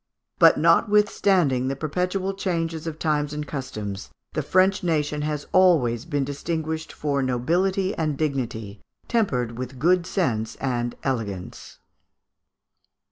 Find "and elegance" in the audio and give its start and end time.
10.55-11.77